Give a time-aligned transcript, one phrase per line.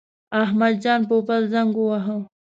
[0.43, 2.17] احمد جان پوپل زنګ وواهه.